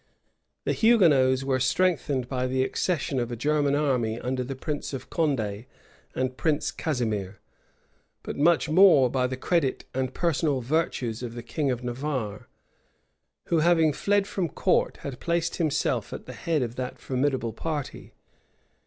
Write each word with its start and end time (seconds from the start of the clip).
{1576.} 0.63 0.65
The 0.65 0.87
Hugonots 0.87 1.43
were 1.47 1.59
strengthened 1.59 2.27
by 2.27 2.47
the 2.47 2.63
accession 2.63 3.19
of 3.19 3.31
a 3.31 3.35
German 3.35 3.75
army 3.75 4.19
under 4.19 4.43
the 4.43 4.55
prince 4.55 4.93
of 4.93 5.11
Condé 5.11 5.67
and 6.15 6.35
Prince 6.37 6.71
Casimir; 6.71 7.39
but 8.23 8.35
much 8.35 8.67
more 8.67 9.11
by 9.11 9.27
the 9.27 9.37
credit 9.37 9.85
and 9.93 10.11
personal 10.11 10.59
virtues 10.59 11.21
of 11.21 11.35
the 11.35 11.43
king 11.43 11.69
of 11.69 11.83
Navarre, 11.83 12.47
who, 13.49 13.59
having 13.59 13.93
fled 13.93 14.25
from 14.25 14.49
court, 14.49 14.97
had 15.05 15.19
placed 15.19 15.57
himself 15.57 16.11
at 16.11 16.25
the 16.25 16.33
head 16.33 16.63
of 16.63 16.77
that 16.77 16.97
formidable 16.97 17.53
party. 17.53 18.11